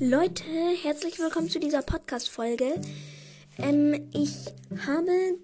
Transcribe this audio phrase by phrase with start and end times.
[0.00, 0.42] Leute,
[0.82, 2.80] herzlich willkommen zu dieser Podcast-Folge.
[3.58, 4.52] Ähm, ich
[4.86, 5.38] habe,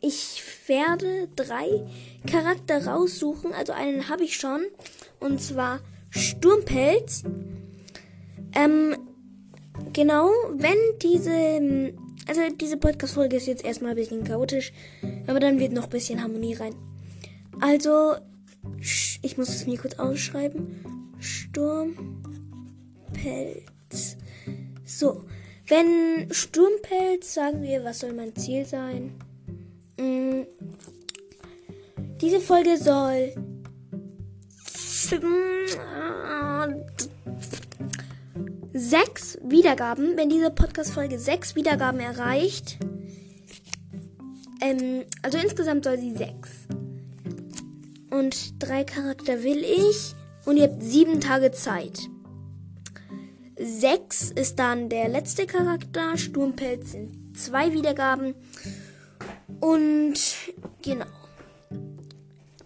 [0.00, 1.86] ich werde drei
[2.26, 3.52] Charakter raussuchen.
[3.52, 4.62] Also einen habe ich schon.
[5.20, 7.22] Und zwar Sturmpelz.
[8.54, 8.96] Ähm,
[9.92, 11.92] genau, wenn diese,
[12.26, 14.72] also diese Podcast-Folge ist jetzt erstmal ein bisschen chaotisch,
[15.26, 16.74] aber dann wird noch ein bisschen Harmonie rein.
[17.60, 18.14] Also,
[18.80, 20.82] ich muss es mir kurz ausschreiben.
[23.20, 24.16] Sturmpelz.
[24.84, 25.24] So,
[25.68, 29.12] wenn Sturmpelz, sagen wir, was soll mein Ziel sein?
[29.98, 30.46] Hm,
[32.20, 33.34] diese Folge soll
[38.72, 42.78] sechs Wiedergaben, wenn diese Podcast-Folge sechs Wiedergaben erreicht.
[44.60, 46.50] Ähm, also insgesamt soll sie sechs.
[48.10, 50.14] Und drei Charakter will ich.
[50.46, 52.08] Und ihr habt sieben Tage Zeit.
[53.62, 56.16] Sechs ist dann der letzte Charakter.
[56.16, 58.34] Sturmpelz sind zwei Wiedergaben.
[59.60, 60.18] Und
[60.80, 61.04] genau.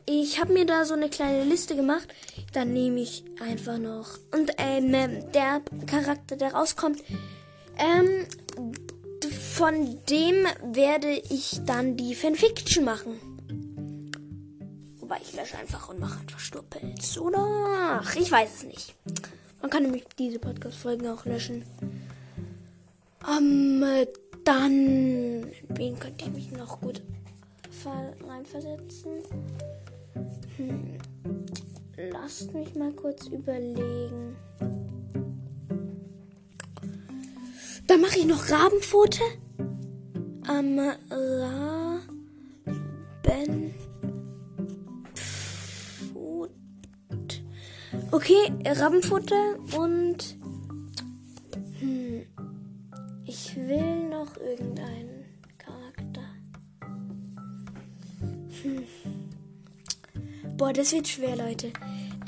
[0.07, 2.07] Ich habe mir da so eine kleine Liste gemacht.
[2.53, 4.19] Dann nehme ich einfach noch.
[4.33, 4.93] Und ähm,
[5.33, 7.03] der Charakter, der rauskommt,
[7.77, 8.27] ähm,
[9.51, 13.19] von dem werde ich dann die Fanfiction machen.
[15.01, 17.19] Wobei ich lösche einfach und mache einfach Sturpelz.
[17.19, 18.01] Oder?
[18.01, 18.95] Ach, ich weiß es nicht.
[19.65, 21.65] Man kann nämlich diese Podcast-Folgen auch löschen.
[23.27, 23.83] Ähm,
[24.45, 25.47] dann.
[25.71, 27.01] Wen könnte ich mich noch gut
[28.29, 29.23] reinversetzen?
[30.59, 30.99] Hm.
[31.97, 34.37] Lasst mich mal kurz überlegen.
[37.87, 39.23] Dann mache ich noch Rabenpfote.
[40.47, 41.75] Am Raben.
[48.15, 50.37] Okay, Rabenfutter und.
[51.81, 52.23] Hm,
[53.27, 55.25] ich will noch irgendeinen
[55.59, 56.23] Charakter.
[58.63, 58.85] Hm.
[60.57, 61.73] Boah, das wird schwer, Leute.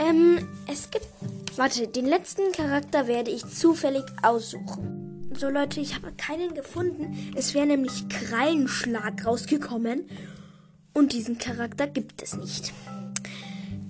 [0.00, 1.06] Ähm, es gibt.
[1.54, 5.30] Warte, den letzten Charakter werde ich zufällig aussuchen.
[5.38, 7.32] So, Leute, ich habe keinen gefunden.
[7.36, 10.10] Es wäre nämlich Krallenschlag rausgekommen.
[10.94, 12.72] Und diesen Charakter gibt es nicht.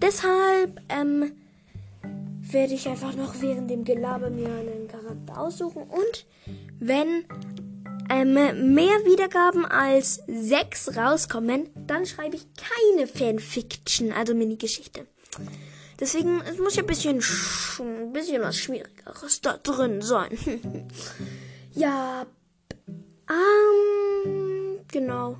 [0.03, 1.32] Deshalb, ähm,
[2.56, 5.83] werde ich einfach noch während dem Gelaber mir einen Charakter aussuchen.
[5.83, 6.25] Und
[6.78, 7.27] wenn
[8.09, 8.33] ähm,
[8.75, 15.06] mehr Wiedergaben als sechs rauskommen, dann schreibe ich keine Fanfiction, also Mini-Geschichte.
[16.00, 17.22] Deswegen, es muss ja ein bisschen,
[17.78, 20.31] ein bisschen was Schwierigeres da drin sein.
[21.75, 22.25] ja,
[23.28, 25.37] ähm, genau.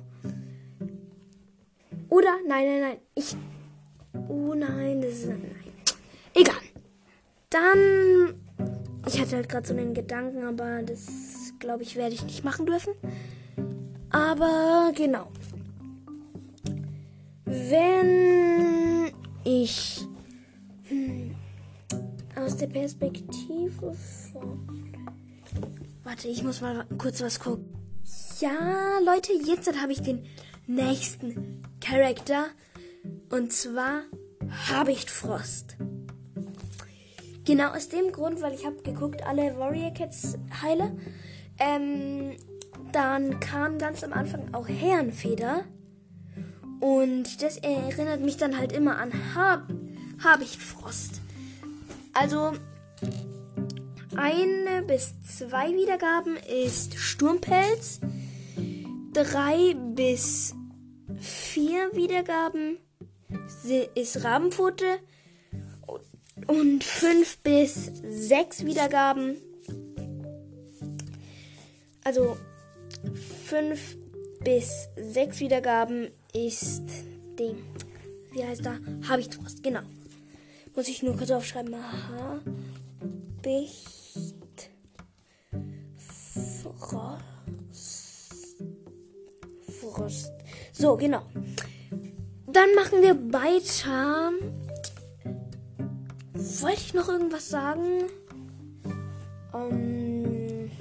[2.09, 3.35] Oder, nein, nein, nein, ich,
[4.29, 5.55] oh nein, das ist, nein.
[6.35, 6.66] Egal.
[7.49, 8.33] Dann,
[9.05, 11.07] ich hatte halt gerade so einen Gedanken, aber das
[11.59, 12.93] glaube ich, werde ich nicht machen dürfen.
[14.09, 15.27] Aber genau.
[17.45, 19.11] Wenn
[19.45, 20.05] ich
[20.89, 21.35] hm,
[22.35, 23.93] aus der Perspektive
[24.31, 24.95] von.
[26.03, 27.65] Warte, ich muss mal kurz was gucken.
[28.39, 30.25] Ja, Leute, jetzt habe ich den
[30.67, 32.47] nächsten Charakter.
[33.29, 34.03] Und zwar
[34.69, 35.77] Habichtfrost.
[37.47, 40.91] Genau aus dem Grund, weil ich habe geguckt, alle Warrior Cats heile.
[41.57, 42.35] Ähm,
[42.91, 45.63] dann kam ganz am Anfang auch Herrenfeder.
[46.81, 49.63] Und das erinnert mich dann halt immer an Hab
[50.21, 51.21] Habichtfrost.
[52.11, 52.51] Also
[54.17, 56.35] eine bis zwei Wiedergaben
[56.65, 58.01] ist Sturmpelz.
[59.13, 60.53] Drei bis
[61.17, 62.77] vier Wiedergaben
[63.95, 64.99] ist Rabenpfote.
[66.47, 69.37] Und 5 bis 6 Wiedergaben.
[72.03, 72.37] Also
[73.45, 73.97] 5
[74.43, 76.83] bis 6 Wiedergaben ist
[77.37, 77.57] Ding.
[78.31, 78.77] Wie heißt da?
[79.07, 79.81] Habe ich Trost, genau.
[80.75, 81.73] Muss ich nur kurz aufschreiben.
[81.73, 82.39] Aha.
[83.41, 84.69] Bicht.
[86.61, 87.23] Frost.
[89.81, 90.31] Frost.
[90.71, 91.23] So, genau.
[92.45, 94.31] Dann machen wir weiter
[96.61, 98.03] wollte ich noch irgendwas sagen?
[99.53, 100.71] Ähm,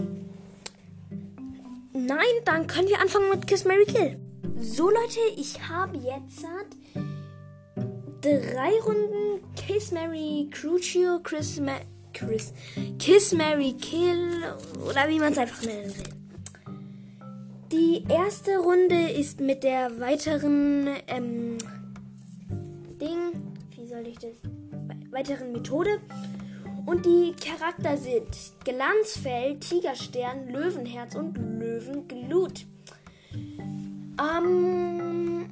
[1.93, 4.19] nein, dann können wir anfangen mit Kiss Mary Kill.
[4.61, 6.45] So Leute, ich habe jetzt
[8.21, 11.77] drei Runden Kiss Mary Crucio, Chris, Ma
[12.13, 12.53] Chris,
[12.99, 14.43] Kiss Mary Kill
[14.89, 16.17] oder wie man es einfach nennen will.
[17.73, 21.59] Die erste Runde ist mit der weiteren ähm,
[23.01, 23.55] Ding.
[23.77, 24.56] Wie soll ich das?
[25.17, 26.01] Weiteren Methode.
[26.85, 28.29] Und die Charakter sind
[28.65, 32.67] Glanzfell, Tigerstern, Löwenherz und Löwenglut.
[34.21, 35.51] Ähm,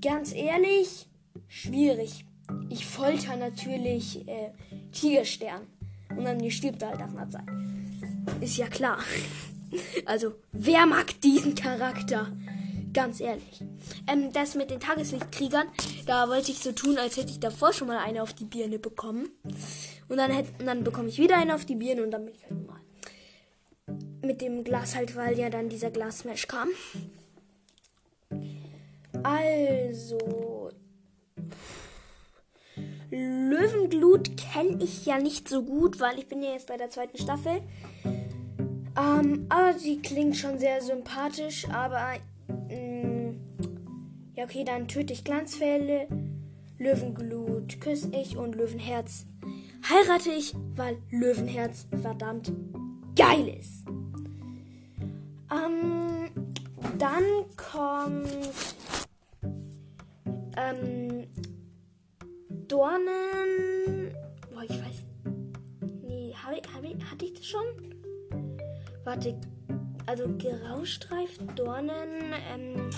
[0.00, 1.08] ganz ehrlich,
[1.48, 2.26] schwierig.
[2.68, 4.50] Ich folter natürlich äh,
[4.92, 5.62] Tigerstern.
[6.16, 7.46] Und dann stirbt er halt nach einer Zeit.
[8.40, 8.98] Ist ja klar.
[10.06, 12.28] Also, wer mag diesen Charakter?
[12.96, 13.62] Ganz ehrlich.
[14.10, 15.66] Ähm, das mit den Tageslichtkriegern,
[16.06, 18.78] da wollte ich so tun, als hätte ich davor schon mal eine auf die Birne
[18.78, 19.28] bekommen.
[20.08, 22.34] Und dann, hätte, und dann bekomme ich wieder eine auf die Birne und dann bin
[22.34, 22.80] ich halt normal.
[24.22, 26.68] Mit dem Glas halt, weil ja dann dieser Glasmesh kam.
[29.22, 30.70] Also.
[33.10, 37.18] Löwenglut kenne ich ja nicht so gut, weil ich bin ja jetzt bei der zweiten
[37.18, 37.60] Staffel.
[38.98, 42.14] Ähm, aber sie klingt schon sehr sympathisch, aber
[44.36, 46.06] ja okay, dann töte ich Glanzfälle,
[46.78, 49.26] Löwenglut küsse ich und Löwenherz
[49.88, 52.52] heirate ich, weil Löwenherz verdammt
[53.16, 53.86] geil ist.
[55.50, 56.30] Ähm,
[56.98, 57.24] dann
[57.56, 58.28] kommt
[60.56, 61.26] ähm,
[62.68, 64.14] Dornen.
[64.52, 65.04] Boah, ich weiß.
[66.02, 67.64] Nee, hab ich, hab ich, hatte ich das schon?
[69.04, 69.38] Warte.
[70.06, 72.90] Also Graustreif, Dornen, ähm,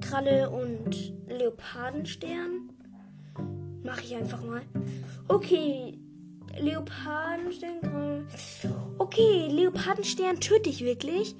[0.00, 2.70] Kralle und Leopardenstern.
[3.82, 4.62] Mache ich einfach mal.
[5.28, 5.98] Okay.
[6.58, 8.28] Leopardenstern.
[8.98, 11.34] Okay, Leopardenstern töte ich wirklich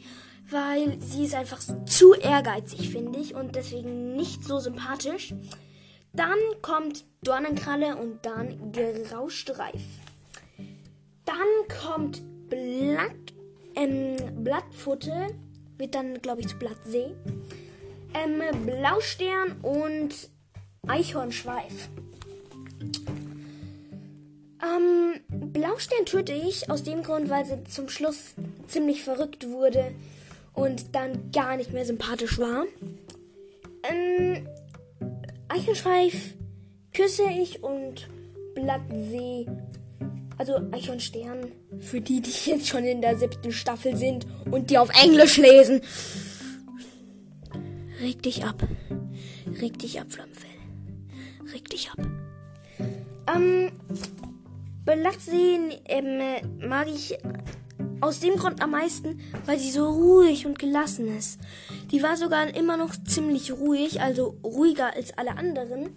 [0.53, 5.35] weil sie ist einfach zu ehrgeizig, finde ich, und deswegen nicht so sympathisch.
[6.13, 9.83] Dann kommt Dornenkralle und dann Graustreif.
[11.25, 13.33] Dann kommt Blatt,
[13.75, 15.29] ähm, Blattfutte,
[15.79, 17.15] wird dann, glaube ich, zu Blattsee.
[18.15, 20.15] Ähm, Blaustern und
[20.87, 21.89] Eichhornschweif.
[24.63, 25.21] Ähm,
[25.53, 28.35] Blaustern töte ich aus dem Grund, weil sie zum Schluss
[28.69, 29.93] ziemlich verrückt wurde
[30.55, 32.65] und dann gar nicht mehr sympathisch war.
[33.91, 34.47] Ähm,
[35.49, 36.35] Eichenschweif
[36.95, 38.09] küsse ich und
[38.55, 39.47] Blattsee,
[40.39, 44.91] also Eichhornstern, für die, die jetzt schon in der siebten Staffel sind und die auf
[45.03, 45.81] Englisch lesen.
[48.03, 48.61] Reg dich ab.
[49.61, 50.51] Reg dich ab, Flammenfell.
[51.55, 51.99] Reg dich ab.
[53.33, 53.71] Ähm,
[54.85, 56.21] Blattsee ähm,
[56.69, 57.17] mag ich
[58.01, 61.39] aus dem Grund am meisten, weil sie so ruhig und gelassen ist.
[61.93, 65.91] Die war sogar immer noch ziemlich ruhig, also ruhiger als alle anderen,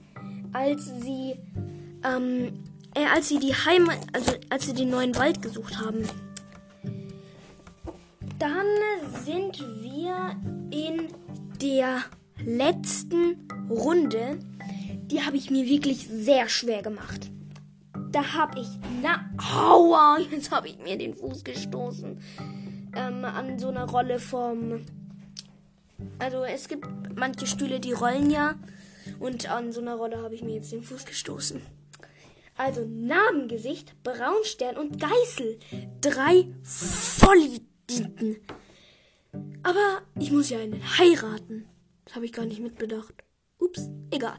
[0.53, 1.33] als sie,
[2.03, 2.53] ähm,
[2.93, 6.07] äh, als sie die Heimat, also als sie den neuen Wald gesucht haben.
[8.37, 8.67] Dann
[9.25, 10.35] sind wir
[10.69, 11.07] in
[11.61, 12.03] der
[12.43, 14.39] letzten Runde.
[15.07, 17.31] Die habe ich mir wirklich sehr schwer gemacht.
[18.11, 18.67] Da habe ich,
[19.01, 22.19] na, aua, jetzt habe ich mir den Fuß gestoßen.
[22.95, 24.85] Ähm, an so einer Rolle vom.
[26.19, 28.55] Also es gibt manche Stühle, die rollen ja.
[29.19, 31.61] Und an so einer Rolle habe ich mir jetzt den Fuß gestoßen.
[32.57, 35.59] Also Narbengesicht, Braunstern und Geißel.
[36.01, 38.37] Drei Vollidioten.
[39.65, 41.65] Aber ich muss ja einen heiraten.
[42.05, 43.15] Das habe ich gar nicht mitbedacht.
[43.57, 44.37] Ups, egal.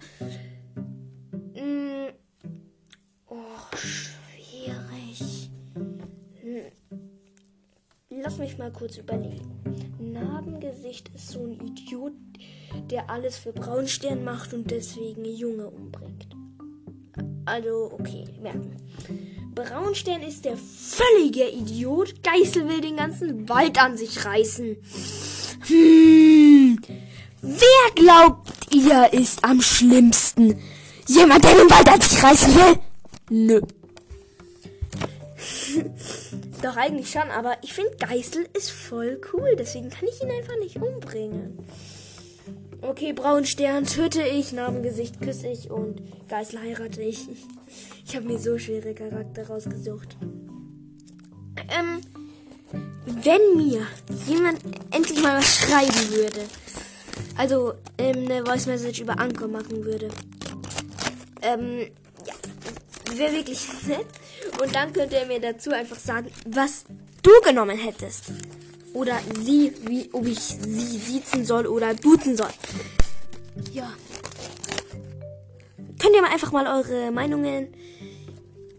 [1.55, 2.12] Hm,
[3.74, 5.50] schwierig.
[8.08, 9.50] Lass mich mal kurz überlegen.
[9.98, 12.12] Narbengesicht ist so ein Idiot,
[12.89, 16.29] der alles für Braunstern macht und deswegen Junge umbringt.
[17.46, 18.77] Also, okay, merken.
[19.56, 22.22] Braunstern ist der völlige Idiot.
[22.22, 24.77] Geißel will den ganzen Wald an sich reißen.
[25.67, 26.79] Hm.
[27.43, 30.58] Wer glaubt ihr ist am schlimmsten?
[31.06, 32.79] Jemand, der den Wald an sich reißen will?
[33.31, 33.61] Nö.
[36.63, 40.58] Doch eigentlich schon, aber ich finde Geißel ist voll cool, deswegen kann ich ihn einfach
[40.58, 41.58] nicht umbringen.
[42.82, 47.27] Okay, Braunstern töte ich, Narbengesicht küsse ich und Geißel heirate ich.
[48.06, 50.17] Ich habe mir so schwere Charakter rausgesucht.
[51.69, 52.01] Ähm,
[53.05, 53.87] wenn mir
[54.27, 56.44] jemand endlich mal was schreiben würde,
[57.37, 60.08] also ähm, eine Voice Message über Anker machen würde,
[61.43, 61.89] ähm,
[63.15, 64.06] wäre wirklich nett.
[64.61, 66.85] Und dann könnte er mir dazu einfach sagen, was
[67.23, 68.25] du genommen hättest.
[68.93, 72.51] Oder sie, wie, ob ich sie siezen soll oder duzen soll.
[73.73, 73.93] Ja.
[75.99, 77.69] Könnt ihr mal einfach mal eure Meinungen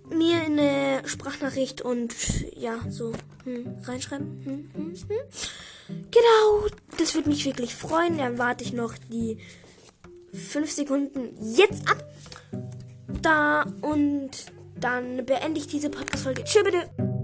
[0.09, 2.15] mir in eine Sprachnachricht und
[2.55, 3.11] ja, so
[3.47, 4.41] hm, reinschreiben.
[4.43, 6.01] Hm, hm, hm.
[6.11, 8.17] Genau, das würde mich wirklich freuen.
[8.17, 9.37] Dann warte ich noch die
[10.33, 12.03] 5 Sekunden jetzt ab
[13.21, 14.31] da und
[14.79, 16.43] dann beende ich diese Podcast-Folge.
[16.43, 17.16] Tschüss bitte.